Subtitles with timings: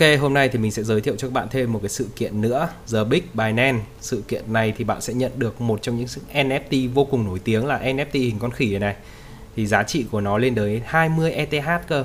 [0.00, 2.06] Ok, hôm nay thì mình sẽ giới thiệu cho các bạn thêm một cái sự
[2.16, 3.84] kiện nữa, The Big Binance.
[4.00, 7.38] Sự kiện này thì bạn sẽ nhận được một trong những NFT vô cùng nổi
[7.44, 8.96] tiếng là NFT hình con khỉ này.
[9.56, 12.04] Thì giá trị của nó lên tới 20 ETH cơ.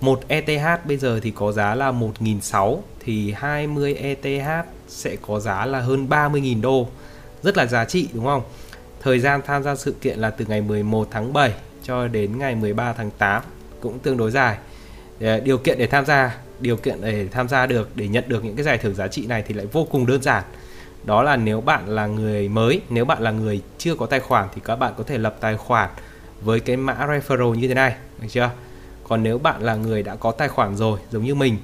[0.00, 5.66] Một ETH bây giờ thì có giá là 1.600 thì 20 ETH sẽ có giá
[5.66, 6.88] là hơn 30.000 đô.
[7.42, 8.42] Rất là giá trị đúng không?
[9.00, 12.54] Thời gian tham gia sự kiện là từ ngày 11 tháng 7 cho đến ngày
[12.54, 13.42] 13 tháng 8
[13.80, 14.56] cũng tương đối dài.
[15.20, 18.44] Ờ, điều kiện để tham gia, điều kiện để tham gia được, để nhận được
[18.44, 20.44] những cái giải thưởng giá trị này thì lại vô cùng đơn giản.
[21.04, 24.48] Đó là nếu bạn là người mới, nếu bạn là người chưa có tài khoản
[24.54, 25.90] thì các bạn có thể lập tài khoản
[26.40, 28.50] với cái mã referral như thế này, được chưa?
[29.08, 31.56] Còn nếu bạn là người đã có tài khoản rồi, giống như mình,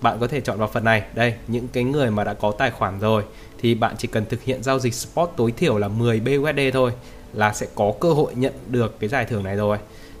[0.00, 1.02] bạn có thể chọn vào phần này.
[1.14, 3.22] Đây, những cái người mà đã có tài khoản rồi
[3.58, 6.92] thì bạn chỉ cần thực hiện giao dịch spot tối thiểu là 10 BUSD thôi
[7.32, 9.78] là sẽ có cơ hội nhận được cái giải thưởng này rồi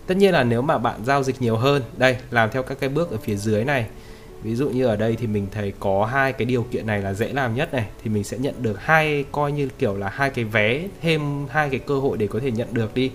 [0.08, 2.88] tất nhiên là nếu mà bạn giao dịch nhiều hơn, đây, làm theo các cái
[2.88, 3.86] bước ở phía dưới này.
[4.42, 7.14] Ví dụ như ở đây thì mình thấy có hai cái điều kiện này là
[7.14, 10.30] dễ làm nhất này, thì mình sẽ nhận được hai, coi như kiểu là hai
[10.30, 13.10] cái vé, thêm hai cái cơ hội để có thể nhận được đi.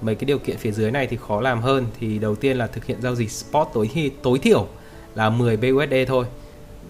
[0.00, 2.66] Mấy cái điều kiện phía dưới này thì khó làm hơn, thì đầu tiên là
[2.66, 4.66] thực hiện giao dịch spot tối thi tối thiểu
[5.14, 6.26] là 10 BUSD thôi.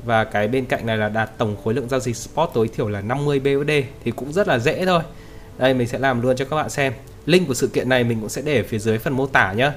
[0.05, 2.88] Và cái bên cạnh này là đạt tổng khối lượng giao dịch spot tối thiểu
[2.88, 3.70] là 50 BUSD
[4.05, 5.03] thì cũng rất là dễ thôi.
[5.59, 6.92] Đây, mình sẽ làm luôn cho các bạn xem
[7.27, 9.52] link của sự kiện này mình cũng sẽ để ở phía dưới phần mô tả
[9.52, 9.70] nhé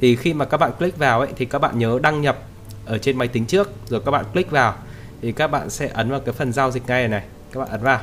[0.00, 2.38] thì khi mà các bạn click vào ấy thì các bạn nhớ đăng nhập
[2.84, 4.74] ở trên máy tính trước rồi các bạn click vào
[5.22, 7.80] thì các bạn sẽ ấn vào cái phần giao dịch ngay này các bạn ấn
[7.80, 8.00] vào.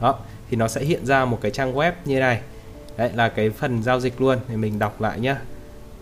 [0.00, 0.18] Đó
[0.50, 2.40] thì nó sẽ hiện ra một cái trang web như này.
[2.96, 5.36] Đấy là cái phần giao dịch luôn thì mình đọc lại nhá.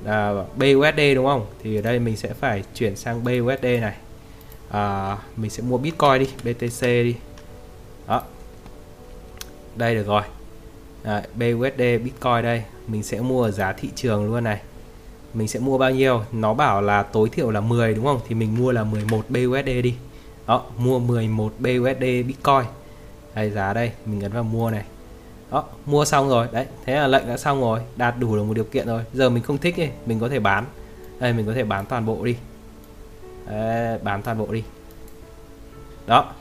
[0.05, 1.47] Là BUSD đúng không?
[1.62, 3.94] Thì ở đây mình sẽ phải chuyển sang BUSD này.
[4.70, 7.17] À, mình sẽ mua Bitcoin đi BTC đi.
[8.06, 8.22] Đó.
[9.77, 10.22] Đây được rồi.
[11.35, 12.62] BUSD Bitcoin đây.
[12.87, 14.61] Mình sẽ mua ở giá thị trường luôn này.
[15.35, 16.23] Mình sẽ mua bao nhiêu?
[16.33, 18.21] Nó bảo là tối thiểu là 10 đúng không?
[18.29, 19.95] Thì mình mua là 11 BUSD đi.
[20.47, 22.65] Đó mua 11 BUSD Bitcoin.
[23.35, 24.85] Đây giá đây mình ấn vào mua này.
[25.51, 26.48] Đó mua xong rồi.
[26.53, 27.80] Đấy thế là lệnh đã xong rồi.
[27.97, 29.03] Đạt đủ được một điều kiện rồi.
[29.13, 30.64] Giờ mình không thích thì mình có thể bán.
[31.19, 32.36] Đây mình có thể bán toàn bộ đi.
[33.47, 34.64] Đấy, bán toàn bộ đi.
[36.07, 36.33] Đó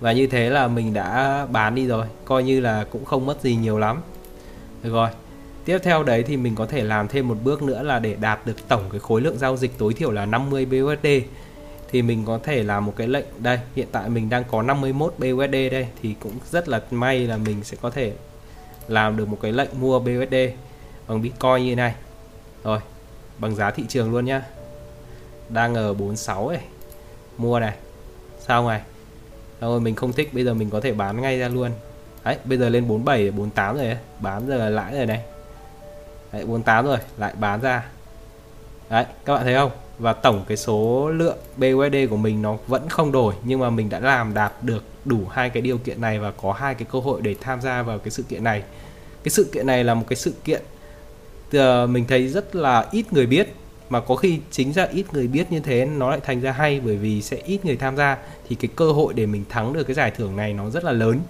[0.00, 3.42] và như thế là mình đã bán đi rồi, coi như là cũng không mất
[3.42, 4.02] gì nhiều lắm.
[4.82, 5.08] Được rồi.
[5.64, 8.46] Tiếp theo đấy thì mình có thể làm thêm một bước nữa là để đạt
[8.46, 11.06] được tổng cái khối lượng giao dịch tối thiểu là 50 BUSD
[11.90, 13.24] thì mình có thể làm một cái lệnh.
[13.38, 15.88] Đây, hiện tại mình đang có 51 BUSD đây.
[16.02, 18.12] Thì cũng rất là may là mình sẽ có thể
[18.88, 20.52] làm được một cái lệnh mua BUSD bằng
[21.06, 21.94] vâng, Bitcoin như này.
[22.64, 22.80] Rồi,
[23.38, 24.42] bằng giá thị trường luôn nhá.
[25.48, 26.64] Đang ở 46 này
[27.38, 27.74] mua này.
[28.40, 28.80] Sao này?
[29.68, 31.70] Rồi, mình không thích, bây giờ mình có thể bán ngay ra luôn.
[32.24, 35.20] Đấy, bây giờ lên 47 48 rồi bán giờ là lãi rồi này.
[36.32, 37.86] Đấy 48 rồi, lại bán ra.
[38.90, 39.70] Đấy, các bạn thấy không?
[39.98, 43.88] Và tổng cái số lượng BUSD của mình nó vẫn không đổi, nhưng mà mình
[43.88, 46.98] đã làm đạt được đủ hai cái điều kiện này và có hai cái cơ
[46.98, 48.62] hội để tham gia vào cái sự kiện này.
[49.24, 50.62] Cái sự kiện này là một cái sự kiện
[51.52, 53.54] ờ, mình thấy rất là ít người biết
[53.90, 56.80] mà có khi chính ra ít người biết như thế nó lại thành ra hay
[56.80, 58.18] bởi vì sẽ ít người tham gia.
[58.48, 60.92] Thì cái cơ hội để mình thắng được cái giải thưởng này nó rất là
[60.92, 61.20] lớn.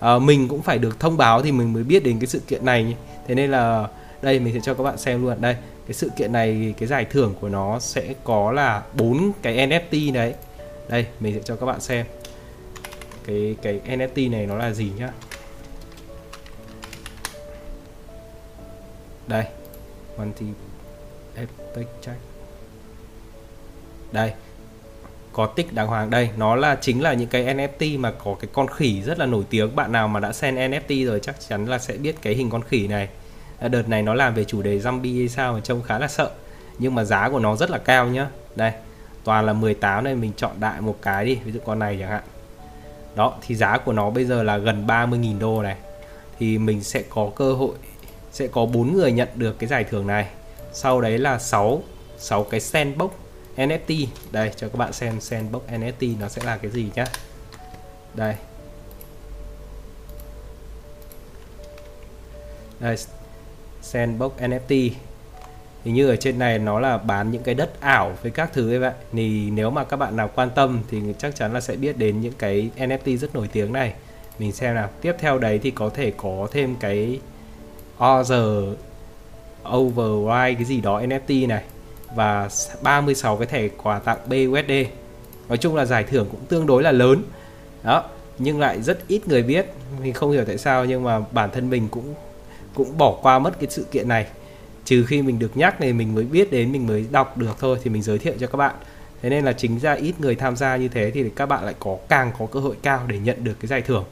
[0.00, 2.64] À, mình cũng phải được thông báo thì mình mới biết đến cái sự kiện
[2.64, 3.88] này thế nên là
[4.22, 7.04] đây mình sẽ cho các bạn xem luôn đây cái sự kiện này cái giải
[7.04, 10.34] thưởng của nó sẽ có là bốn cái NFT đấy.
[10.88, 12.06] Đây mình sẽ cho các bạn xem.
[13.26, 15.12] Cái cái NFT này nó là gì nhá.
[19.26, 19.44] Đây
[20.18, 20.46] multi
[21.36, 22.18] epic check.
[24.12, 24.32] Đây,
[25.32, 26.10] có tích đàng hoàng.
[26.10, 29.26] Đây, nó là, chính là những cái NFT mà có cái con khỉ rất là
[29.26, 29.76] nổi tiếng.
[29.76, 32.62] Bạn nào mà đã xem NFT rồi chắc chắn là sẽ biết cái hình con
[32.62, 33.08] khỉ này.
[33.58, 36.08] À, đợt này nó làm về chủ đề zombie hay sao mà trông khá là
[36.08, 36.30] sợ.
[36.78, 38.28] Nhưng mà giá của nó rất là cao nhá.
[38.56, 38.72] Đây,
[39.24, 41.38] toàn là 18 này, mình chọn đại một cái đi.
[41.44, 42.22] Ví dụ con này chẳng hạn.
[43.14, 45.76] Đó, thì giá của nó bây giờ là gần 30.000 đô này.
[46.38, 47.74] Thì mình sẽ có cơ hội,
[48.32, 50.26] sẽ có bốn người nhận được cái giải thưởng này
[50.72, 51.82] sau đấy là 6
[52.18, 53.10] 6 cái sandbox
[53.56, 57.04] NFT đây, cho các bạn xem sandbox NFT nó sẽ là cái gì nhá.
[58.14, 58.34] Đây.
[62.80, 62.96] Đây,
[63.82, 64.90] sandbox NFT
[65.84, 68.72] thì như ở trên này nó là bán những cái đất ảo với các thứ
[68.72, 71.76] ấy vậy thì nếu mà các bạn nào quan tâm thì chắc chắn là sẽ
[71.76, 73.94] biết đến những cái NFT rất nổi tiếng này.
[74.38, 74.90] Mình xem nào.
[75.00, 77.20] Tiếp theo đấy thì có thể có thêm cái
[78.04, 78.78] Other
[79.68, 81.64] Override cái gì đó NFT này
[82.16, 82.48] và
[82.82, 84.72] 36 cái thẻ quà tặng BUSD
[85.52, 87.22] nói chung là giải thưởng cũng tương đối là lớn.
[87.82, 88.04] Đó,
[88.38, 89.66] nhưng lại rất ít người biết.
[90.02, 92.14] Mình không hiểu tại sao, nhưng mà bản thân mình cũng
[92.74, 94.26] cũng bỏ qua mất cái sự kiện này.
[94.84, 97.78] Trừ khi mình được nhắc này mình mới biết đến, mình mới đọc được thôi,
[97.82, 98.74] thì mình giới thiệu cho các bạn.
[99.22, 101.74] Thế nên là chính ra ít người tham gia như thế thì các bạn lại
[101.78, 104.04] có, càng có cơ hội cao để nhận được cái giải thưởng.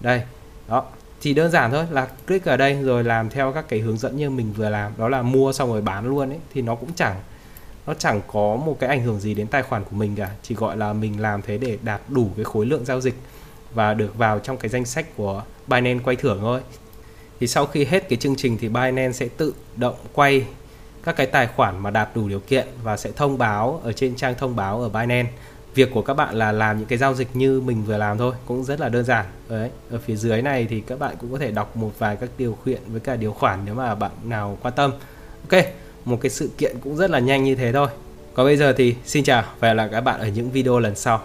[0.00, 0.22] Đây,
[0.68, 0.84] đó
[1.24, 4.16] chỉ đơn giản thôi là click ở đây rồi làm theo các cái hướng dẫn
[4.16, 4.92] như mình vừa làm.
[4.98, 7.16] Đó là mua xong rồi bán luôn ấy, thì nó cũng chẳng,
[7.86, 10.30] nó chẳng có một cái ảnh hưởng gì đến tài khoản của mình cả.
[10.42, 13.14] Chỉ gọi là mình làm thế để đạt đủ cái khối lượng giao dịch
[13.74, 16.60] và được vào trong cái danh sách của Binance quay thưởng thôi.
[17.40, 20.46] Thì sau khi hết cái chương trình thì Binance sẽ tự động quay
[21.04, 24.16] các cái tài khoản mà đạt đủ điều kiện và sẽ thông báo ở trên
[24.16, 25.32] trang thông báo ở Binance
[25.74, 28.34] việc của các bạn là làm những cái giao dịch như mình vừa làm thôi,
[28.46, 29.26] cũng rất là đơn giản.
[29.48, 32.30] Đấy, ở phía dưới này thì các bạn cũng có thể đọc một vài các
[32.38, 34.92] điều kiện với cả điều khoản nếu mà bạn nào quan tâm.
[35.50, 35.64] Ok,
[36.04, 37.88] một cái sự kiện cũng rất là nhanh như thế thôi.
[38.34, 40.78] Còn bây giờ thì xin chào và hẹn gặp lại các bạn ở những video
[40.78, 41.22] lần sau.